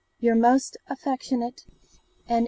[0.19, 1.61] Your most affectionate,
[2.27, 2.39] N.